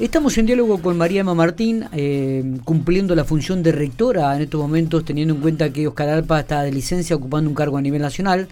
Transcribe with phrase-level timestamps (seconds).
[0.00, 4.58] Estamos en diálogo con María Emma Martín, eh, cumpliendo la función de rectora en estos
[4.58, 8.00] momentos, teniendo en cuenta que Oscar Alpa está de licencia ocupando un cargo a nivel
[8.00, 8.48] nacional,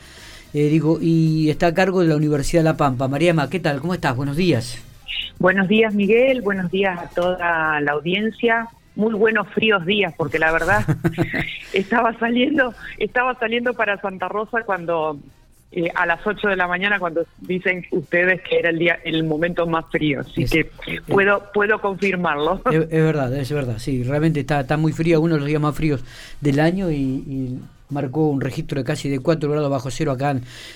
[0.52, 3.08] eh, digo, y está a cargo de la Universidad de La Pampa.
[3.08, 3.80] María Emma, ¿qué tal?
[3.80, 4.14] ¿Cómo estás?
[4.14, 4.78] Buenos días.
[5.38, 6.42] Buenos días, Miguel.
[6.42, 10.84] Buenos días a toda la audiencia muy buenos fríos días porque la verdad
[11.72, 15.20] estaba saliendo estaba saliendo para Santa Rosa cuando
[15.70, 19.22] eh, a las 8 de la mañana cuando dicen ustedes que era el día el
[19.24, 20.70] momento más frío así que
[21.06, 25.40] puedo puedo confirmarlo es, verdad es verdad sí realmente está está muy frío uno de
[25.40, 26.02] los días más fríos
[26.40, 27.58] del año y,
[27.90, 30.32] marcó un registro de casi de 4 grados bajo cero acá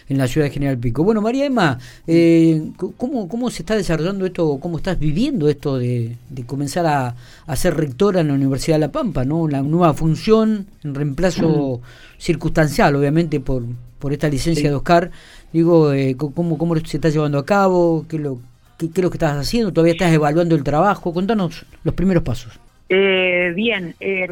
[0.09, 1.05] en, la ciudad de General Pico.
[1.05, 6.17] Bueno, María Emma, eh, ¿cómo, ¿cómo se está desarrollando esto, cómo estás viviendo esto de,
[6.47, 7.15] comenzar a,
[7.47, 9.47] a, ser rectora en la Universidad de La Pampa, ¿no?
[9.47, 11.83] La nueva función, en reemplazo
[12.17, 13.63] circunstancial, obviamente, por,
[14.03, 15.13] por esta licencia de Oscar.
[15.53, 18.05] Digo, eh, ¿cómo, ¿cómo se está llevando a cabo?
[18.09, 18.41] ¿Qué es, lo,
[18.77, 19.73] qué, es lo que estás haciendo?
[19.73, 21.15] ¿Todavía estás evaluando el trabajo?
[21.15, 22.59] Contanos los primeros pasos.
[22.89, 24.27] Eh, bien, eh,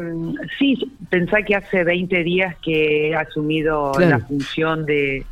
[0.59, 0.77] sí,
[1.09, 5.25] pensá que hace 20 días que he asumido la función de,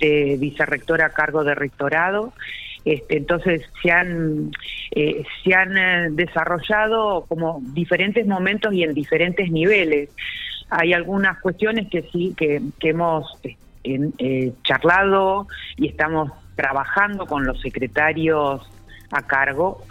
[0.00, 2.32] vicerrectora a cargo de rectorado.
[2.84, 4.50] Este, entonces se han
[4.90, 10.10] eh, se han desarrollado como diferentes momentos y en diferentes niveles.
[10.68, 13.38] Hay algunas cuestiones que sí que, que hemos
[13.84, 15.46] eh, charlado
[15.76, 18.62] y estamos trabajando con los secretarios
[19.10, 19.82] a cargo.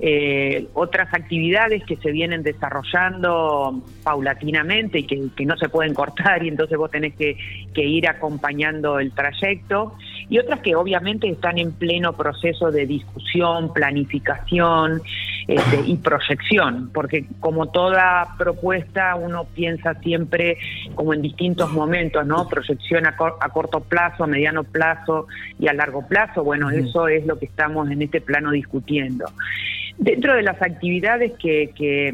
[0.00, 6.48] Eh, otras actividades que se vienen desarrollando paulatinamente y que, no se pueden cortar y
[6.48, 7.36] entonces vos tenés que,
[7.74, 9.94] ir acompañando el trayecto
[10.28, 15.00] y otras que obviamente están en pleno proceso de discusión, planificación
[15.48, 20.58] este, y proyección, porque como toda propuesta uno piensa siempre
[20.94, 22.46] como en distintos momentos, ¿no?
[22.48, 25.26] Proyección a, corto plazo, a mediano plazo
[25.58, 26.44] y a largo plazo.
[26.44, 29.24] Bueno, eso es lo que estamos en este plano discutiendo.
[29.96, 32.12] Dentro de las actividades que, que,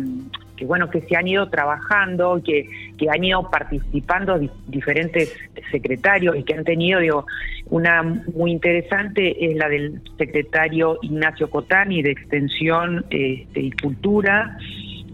[0.63, 5.35] bueno que se han ido trabajando, que, que han ido participando diferentes
[5.71, 7.27] secretarios y que han tenido digo,
[7.67, 14.59] una muy interesante es la del secretario Ignacio Cotani de Extensión este, y Cultura,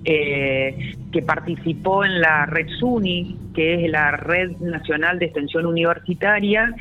[0.05, 6.75] eh, que participó en la Red SUNY, que es la Red Nacional de Extensión Universitaria,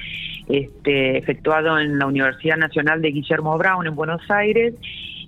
[0.48, 4.74] este, efectuado en la Universidad Nacional de Guillermo Brown en Buenos Aires,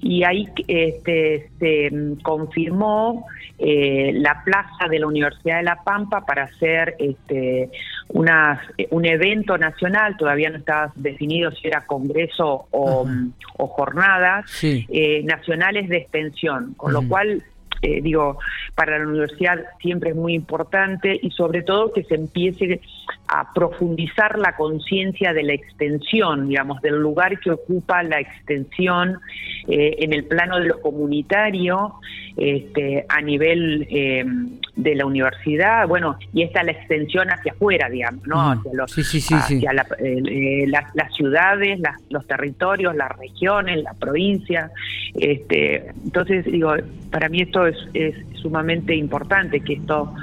[0.01, 1.91] y ahí este, se
[2.23, 3.27] confirmó
[3.59, 7.69] eh, la plaza de la Universidad de La Pampa para hacer este,
[8.09, 13.07] un evento nacional, todavía no estaba definido si era congreso o,
[13.55, 17.43] jornadas eh, nacionales de extensión, con lo cual
[17.83, 18.37] eh, digo,
[18.75, 22.79] para la universidad siempre es muy importante y sobre todo que se empiece
[23.33, 29.19] a profundizar la conciencia de la extensión, digamos, del lugar que ocupa la extensión
[29.69, 31.93] eh, en el plano de lo comunitario,
[32.35, 34.25] este, a nivel eh,
[34.75, 38.35] de la universidad, bueno, y esta la extensión hacia afuera, digamos, ¿no?
[38.35, 38.59] Mm.
[38.59, 39.73] Hacia, los, hacia
[40.93, 44.71] las ciudades, los territorios, las regiones, la provincia.
[45.13, 46.73] Este, entonces, digo,
[47.09, 47.77] para mí esto es,
[48.41, 50.13] sumamente importante, que esto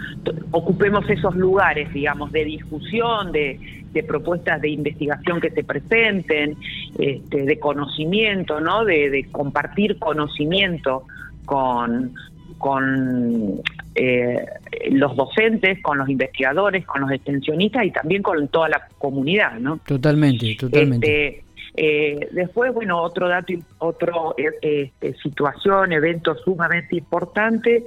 [0.50, 3.58] ocupemos esos lugares, digamos, de discusión, de,
[4.06, 6.56] propuestas de investigación que se presenten,
[6.98, 8.84] este, de conocimiento, ¿no?
[8.84, 11.02] De, compartir conocimiento
[11.44, 12.12] con,
[12.58, 13.60] con
[13.96, 14.46] eh,
[14.92, 19.80] los docentes, con los investigadores, con los extensionistas y también con toda la comunidad, ¿no?
[19.84, 21.26] Totalmente, totalmente.
[21.28, 21.47] Este,
[21.80, 27.84] eh, después, bueno, otro dato, otro eh, este, situación, evento sumamente importante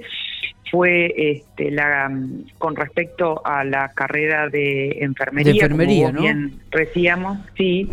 [0.70, 2.10] fue este, la
[2.56, 7.90] con respecto a la carrera de enfermería, de enfermería como bien decíamos, sí,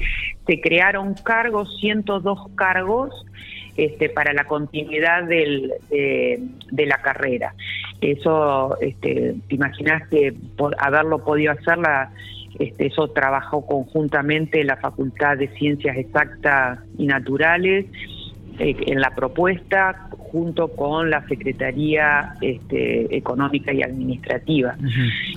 [0.48, 3.26] se crearon cargos, 102 cargos
[3.76, 7.54] este, para la continuidad del, de, la carrera.
[8.00, 12.12] Eso, este, te imaginas que por haberlo podido hacer la
[12.58, 17.86] este, eso trabajó conjuntamente la Facultad de Ciencias Exactas y Naturales
[18.60, 24.76] eh, en la propuesta junto con la Secretaría este, Económica y Administrativa.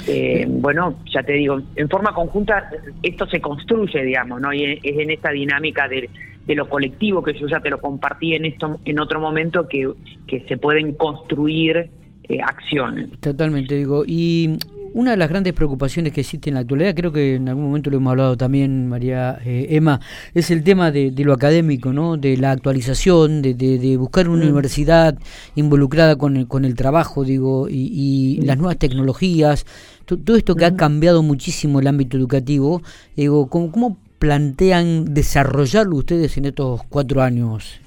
[0.06, 2.69] Eh, bueno, ya te digo, en forma conjunta
[3.03, 4.53] esto se construye, digamos, ¿no?
[4.53, 6.11] Y es en esta dinámica de,
[6.49, 9.91] lo colectivo que yo ya te lo compartí en esto en otro momento que,
[10.26, 11.88] que se pueden construir
[12.29, 13.08] eh, acciones.
[13.20, 14.05] Totalmente, digo.
[14.06, 14.58] Y
[14.94, 17.91] una de las grandes preocupaciones que existe en la actualidad, creo que en algún momento
[17.91, 20.00] lo hemos hablado también, María eh, Emma,
[20.35, 22.17] es el tema de, lo académico, ¿no?
[22.17, 24.49] de la actualización, de, buscar una mm.
[24.49, 25.19] universidad
[25.55, 29.67] involucrada con el, con el trabajo, digo, y, las nuevas tecnologías,
[30.05, 32.83] todo esto que ha cambiado muchísimo el ámbito educativo,
[33.17, 37.81] digo, ¿cómo, ¿cómo plantean desarrollarlo ustedes en estos cuatro años?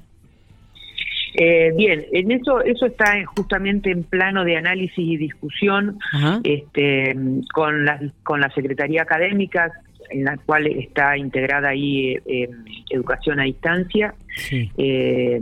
[1.34, 5.98] Eh, bien, en eso eso está justamente en plano de análisis y discusión
[6.44, 7.16] este,
[7.52, 9.72] con la con la secretaría académica
[10.10, 12.48] en la cual está integrada ahí eh,
[12.90, 14.14] educación a distancia
[14.50, 15.40] eh,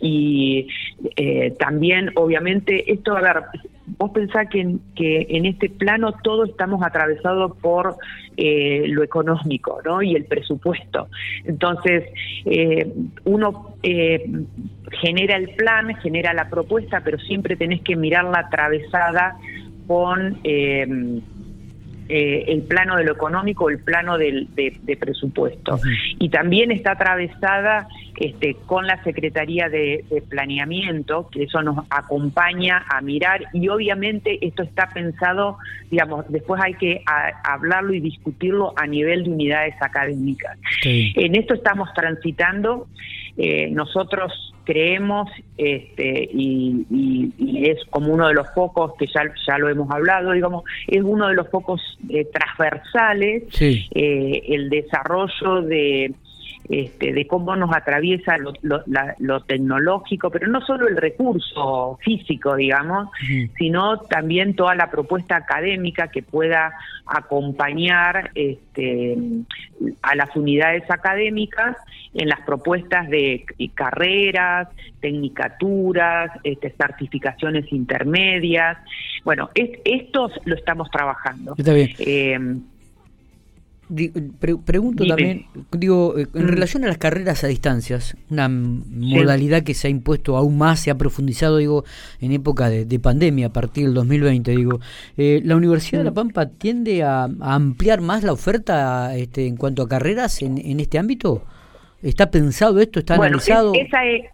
[0.00, 0.68] y
[1.58, 3.42] también obviamente esto a ver
[3.86, 7.96] vos pensás que, que en este plano todos estamos atravesados por
[8.36, 10.02] eh, lo económico ¿no?
[10.02, 11.08] y el presupuesto.
[11.44, 12.04] Entonces,
[12.44, 12.92] eh,
[13.24, 14.24] uno eh,
[15.00, 19.36] genera el plan, genera la propuesta, pero siempre tenés que mirarla atravesada
[19.86, 20.38] con
[22.08, 25.80] eh, el plano de lo económico, el plano del, de, presupuesto.
[26.18, 33.00] Y también está atravesada este, con la Secretaría de, Planeamiento, que eso nos acompaña a
[33.00, 35.58] mirar y obviamente esto está pensado,
[35.90, 37.02] digamos, después hay que
[37.42, 40.58] hablarlo y discutirlo a nivel de unidades académicas.
[40.84, 42.86] En esto estamos transitando.
[43.36, 47.32] Eh, nosotros creemos, este, y,
[47.66, 51.28] es como uno de los focos que ya, ya lo hemos hablado, digamos, es uno
[51.28, 56.12] de los focos eh, transversales, eh, el desarrollo de
[56.68, 63.10] este, de cómo nos atraviesa lo, tecnológico, pero no solo el recurso físico, digamos,
[63.58, 66.72] sino también toda la propuesta académica que pueda
[67.06, 69.16] acompañar este,
[70.02, 71.76] a las unidades académicas
[72.14, 73.44] en las propuestas de
[73.74, 74.68] carreras,
[75.00, 78.78] tecnicaturas, este, certificaciones intermedias.
[79.24, 81.54] Bueno, esto lo estamos trabajando.
[81.58, 81.90] Está bien.
[81.98, 82.38] Eh,
[84.64, 86.48] pregunto también, digo, en mm.
[86.48, 90.90] relación a las carreras a distancias, una modalidad que se ha impuesto aún más, se
[90.90, 91.84] ha profundizado, digo,
[92.20, 94.80] en época de, pandemia, a partir del 2020, digo,
[95.16, 96.14] eh, ¿la Universidad de La mm.
[96.14, 101.44] Pampa tiende a, ampliar más la oferta este, en cuanto a carreras en, este ámbito?
[102.02, 102.98] ¿Está pensado esto?
[103.00, 103.72] ¿Está analizado?
[103.74, 104.26] esa es,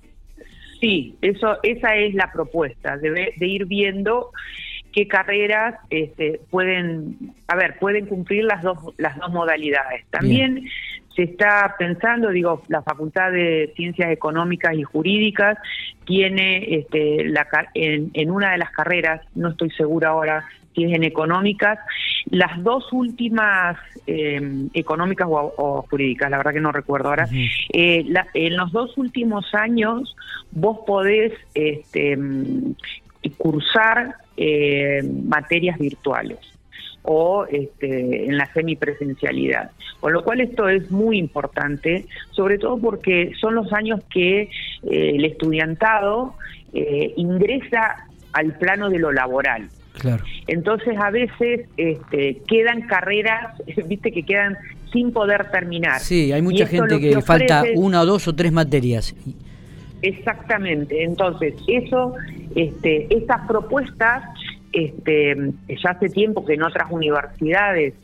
[0.81, 4.31] sí, eso, esa es la propuesta, de, de ir viendo
[4.93, 10.05] qué carreras este, pueden, a ver, pueden cumplir las dos, las dos modalidades.
[10.11, 10.69] También
[11.15, 15.59] se está pensando, digo, la Facultad de Ciencias Económicas y Jurídicas
[16.05, 20.45] tiene este, la, en, en una de las carreras, no estoy segura ahora
[20.75, 21.79] si es en económicas,
[22.31, 23.77] las dos últimas
[24.07, 27.29] em, económicas o, jurídicas, la verdad que no recuerdo ahora,
[27.73, 28.05] eh,
[28.35, 30.17] en los dos últimos años
[30.53, 32.17] vos podés este,
[33.37, 36.39] cursar eh, materias virtuales
[37.03, 39.71] o este, en la semipresencialidad.
[40.01, 44.49] Con lo cual esto es muy importante, sobre todo porque son los años que eh,
[44.83, 46.37] el estudiantado
[46.73, 49.69] eh, ingresa al plano de lo laboral.
[49.99, 50.25] Claro.
[50.47, 54.57] Entonces a veces este, quedan carreras, viste que quedan
[54.91, 56.01] sin poder terminar.
[56.01, 59.15] Sí, hay mucha gente que, falta una o dos o tres materias.
[60.03, 62.15] Exactamente, entonces eso,
[62.55, 64.25] este, estas propuestas,
[64.73, 67.95] este, ya hace tiempo que en otras universidades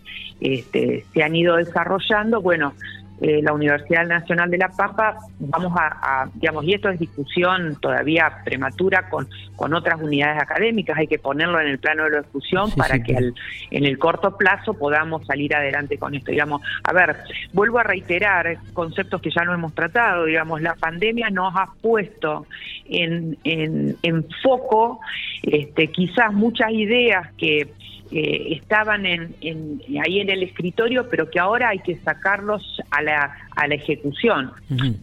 [0.41, 2.75] este, se han ido desarrollando, bueno,
[3.21, 8.43] eh, la Universidad Nacional de La Pampa, vamos a, digamos, y esto es discusión todavía
[8.45, 9.27] prematura con,
[9.57, 13.33] con otras unidades académicas, hay que ponerlo en el plano de la discusión para que
[13.71, 16.31] en el corto plazo podamos salir adelante con esto.
[16.31, 17.17] Digamos, a ver,
[17.53, 22.47] vuelvo a reiterar conceptos que ya no hemos tratado, digamos, la pandemia nos ha puesto
[22.85, 25.01] en, en, en foco
[25.43, 27.69] este, quizás muchas ideas que
[28.13, 29.35] eh, estaban en,
[30.05, 34.53] ahí en el escritorio, pero que ahora hay que sacarlos a la, a la ejecución,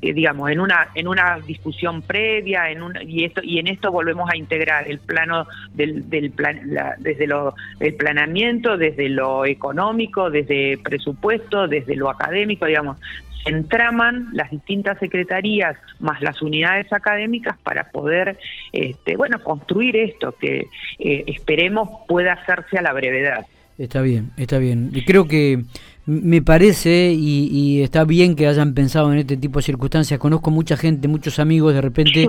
[0.02, 3.92] eh, digamos, en una en una discusión previa, en un, y esto y en esto
[3.92, 6.62] volvemos a integrar el plano del, del plan,
[7.00, 12.98] desde lo el planeamiento, desde lo económico, desde presupuesto, desde lo académico, digamos,
[13.46, 18.38] entraman las distintas secretarías más las unidades académicas para poder,
[18.72, 20.68] este, bueno, construir esto que
[21.00, 23.46] eh, esperemos pueda hacerse a la brevedad.
[23.78, 24.92] Está bien, está bien.
[25.06, 25.64] Creo que
[26.06, 30.20] me parece y, está bien que hayan pensado en este tipo de circunstancias.
[30.20, 32.28] Conozco mucha gente, muchos amigos, de repente,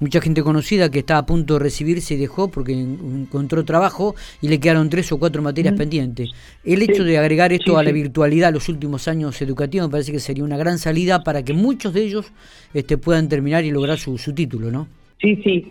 [0.00, 4.48] mucha gente conocida que está a punto de recibirse y dejó porque encontró trabajo y
[4.48, 5.78] le quedaron tres o cuatro materias mm.
[5.78, 6.30] pendientes.
[6.64, 10.20] El hecho de agregar esto a la virtualidad los últimos años educativos me parece que
[10.20, 12.32] sería una gran salida para que muchos de ellos
[12.74, 14.88] este, puedan terminar y lograr su, su título, ¿no?
[15.20, 15.70] Sí, sí,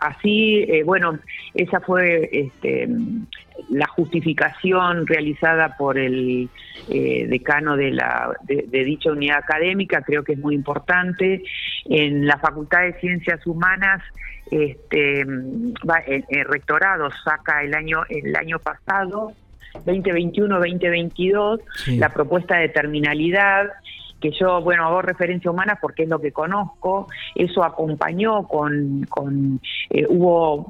[0.00, 1.20] así, eh, bueno,
[1.54, 2.88] esa fue este,
[3.70, 6.48] la justificación realizada por el
[6.88, 11.42] eh, decano de, la, de, dicha unidad académica, creo que es muy importante.
[11.84, 14.02] En la Facultad de Ciencias Humanas,
[14.50, 15.74] este, el,
[16.46, 19.32] rectorado saca el año, el año pasado
[19.84, 21.60] 2021-2022,
[21.98, 23.68] la propuesta de terminalidad
[24.20, 29.60] que yo, bueno, hago referencia humana porque es lo que conozco, eso acompañó con, con
[29.90, 30.66] eh, hubo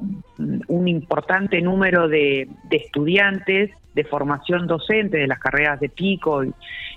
[0.67, 6.43] un importante número de, estudiantes de formación docente de las carreras de pico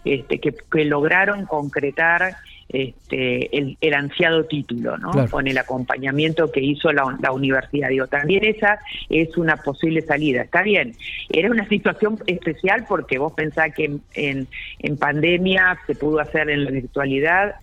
[0.05, 2.37] este, que lograron concretar
[2.73, 5.11] este, el, ansiado título, ¿no?
[5.31, 7.91] Con el acompañamiento que hizo la, universidad.
[7.91, 8.79] Digo, también esa
[9.11, 10.43] es una posible salida.
[10.43, 10.95] Está bien,
[11.29, 14.47] era una situación especial porque vos pensás que en,
[14.79, 17.57] en, pandemia se pudo hacer en la virtualidad.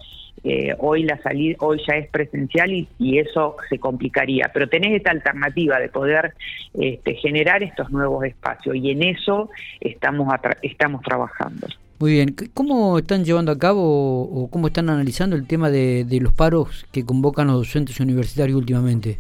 [0.44, 2.88] Eh, hoy la salida hoy ya es presencial y,
[3.20, 6.34] eso se complicaría pero tenés esta alternativa de poder
[6.74, 9.50] este, generar estos nuevos espacios y en eso
[9.82, 11.68] estamos estamos trabajando
[12.00, 12.36] muy bien.
[12.54, 17.06] ¿Cómo están llevando a cabo o cómo están analizando el tema de, los paros que
[17.06, 19.20] convocan los docentes universitarios últimamente?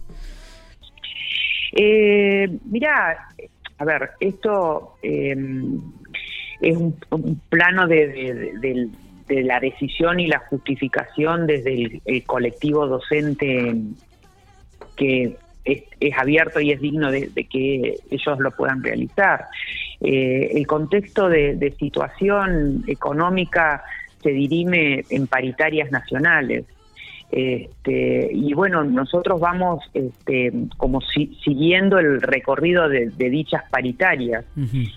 [1.74, 3.27] Eh, mira,
[3.77, 5.79] a ver, esto em,
[6.62, 6.95] es un,
[7.50, 8.89] plano de,
[9.29, 13.75] la decisión y la justificación desde el, colectivo docente
[14.95, 19.45] que es, abierto y es digno de, que ellos lo puedan realizar.
[20.01, 23.83] Eh, el contexto de, situación económica
[24.21, 26.65] se dirime en paritarias nacionales.
[27.31, 34.45] Este, y bueno, nosotros vamos este, como siguiendo el recorrido de, dichas paritarias,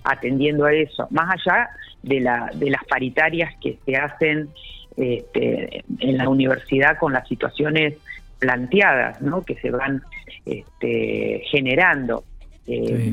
[0.05, 1.69] atendiendo a eso, más allá
[2.03, 4.49] de, la, de las paritarias que se hacen
[4.97, 7.95] este, en la universidad con las situaciones
[8.39, 9.43] planteadas, ¿no?
[9.43, 10.03] que se van
[10.47, 12.25] este, generando
[12.67, 13.13] eh,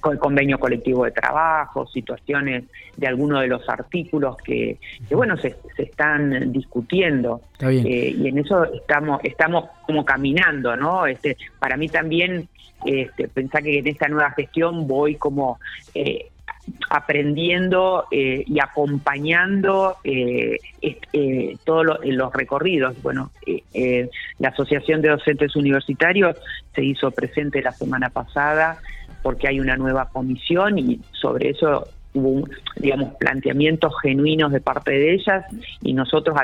[0.00, 2.64] con el convenio colectivo de trabajo, situaciones
[2.96, 4.78] de algunos de los artículos que,
[5.10, 7.40] bueno, se, están discutiendo.
[7.60, 11.06] Eh, y en eso estamos, estamos como caminando, ¿no?
[11.06, 12.48] Este, para mí también,
[12.84, 15.58] este, pensar que en esta nueva gestión voy como
[15.94, 16.30] eh,
[16.90, 23.00] aprendiendo eh, y acompañando eh, eh, todos los recorridos.
[23.02, 23.30] Bueno,
[24.38, 26.36] la Asociación de Docentes Universitarios
[26.74, 28.78] se hizo presente la semana pasada
[29.22, 35.14] porque hay una nueva comisión y sobre eso hubo, digamos, planteamientos genuinos de parte de
[35.14, 35.44] ellas
[35.82, 36.36] y nosotros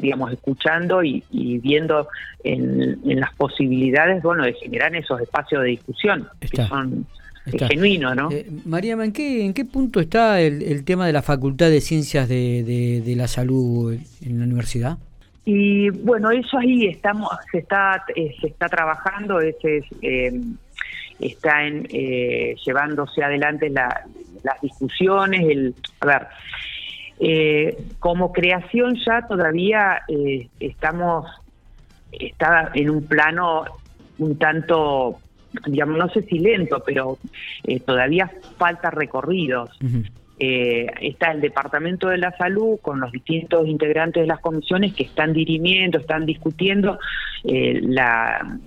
[0.00, 2.08] digamos, escuchando y, viendo
[2.42, 7.06] en, las posibilidades, bueno, de generar esos espacios de discusión que son
[7.44, 8.30] genuino, ¿no?
[8.30, 12.28] Eh, María, ¿en qué, ¿en qué punto está el, tema de la Facultad de Ciencias
[12.28, 14.98] de, de, la Salud en la universidad?
[15.44, 20.40] Y bueno, eso ahí estamos, se está, eh, se está trabajando, ese es, eh,
[21.20, 21.84] está en,
[22.64, 26.06] llevándose adelante las discusiones, el, a
[27.18, 30.02] ver, como creación ya todavía
[30.58, 31.30] estamos,
[32.10, 33.64] está en un plano
[34.18, 35.18] un tanto
[35.66, 37.18] digamos, no sé si lento, pero
[37.64, 39.70] eh, todavía falta recorridos.
[40.38, 45.04] Eh, está el Departamento de la Salud con los distintos integrantes de las comisiones que
[45.04, 46.98] están dirimiendo, están discutiendo
[47.44, 48.58] eh, la,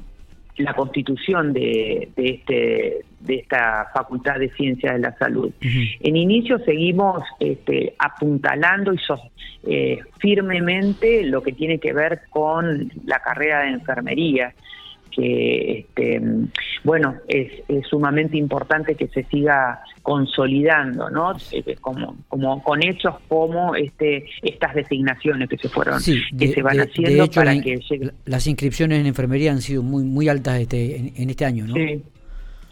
[0.55, 5.51] la constitución de, de, este, de esta Facultad de Ciencias de la Salud.
[5.61, 8.99] En inicio seguimos este, apuntalando y
[10.19, 14.53] firmemente lo que tiene que ver con la carrera de enfermería
[15.09, 16.21] que este,
[16.83, 23.75] bueno es, sumamente importante que se siga consolidando no eh, como como con hechos como
[23.75, 27.79] este estas designaciones que se fueron que se van haciendo para que
[28.25, 32.03] las inscripciones en enfermería han sido muy muy altas este en, este año no sí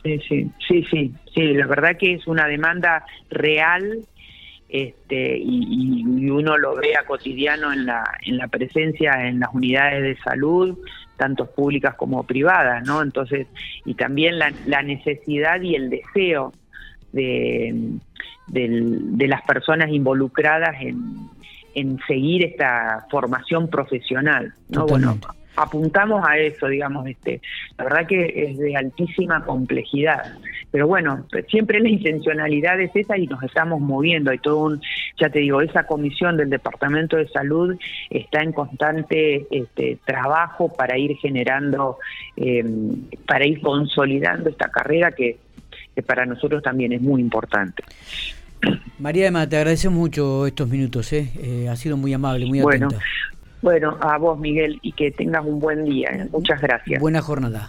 [0.03, 4.05] sí sí sí sí sí la verdad que es una demanda real
[4.67, 9.53] este, y, y, uno lo ve a cotidiano en la, en la presencia en las
[9.53, 10.77] unidades de salud,
[11.17, 13.01] tanto públicas como privadas, ¿no?
[13.01, 13.47] Entonces,
[13.85, 16.53] y también la, la necesidad y el deseo
[17.11, 17.97] de,
[18.47, 21.29] de, las personas involucradas en,
[21.73, 24.85] en seguir esta formación profesional, ¿no?
[24.85, 25.17] Bueno,
[25.55, 27.41] apuntamos a eso, digamos, este,
[27.77, 30.33] la verdad que es de altísima complejidad,
[30.71, 34.81] pero bueno, siempre la intencionalidad es esa y nos estamos moviendo, hay todo un,
[35.17, 37.77] ya te digo, esa comisión del Departamento de Salud
[38.09, 41.97] está en constante este, trabajo para ir generando,
[42.35, 45.37] em, para ir consolidando esta carrera que,
[46.05, 47.83] para nosotros también es muy importante.
[48.99, 51.31] María Emma, te agradecemos mucho estos minutos, ¿eh?
[51.37, 52.99] eh ha sido muy amable, muy atenta.
[53.61, 56.09] Bueno, a vos, Miguel, y que tengas un buen día.
[56.11, 56.27] ¿eh?
[56.31, 57.01] Muchas gracias.
[57.01, 57.63] Buena jornada.